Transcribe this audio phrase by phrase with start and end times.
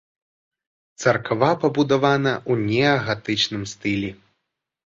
[1.03, 4.11] Царква пабудавана ў неагатычным стылі.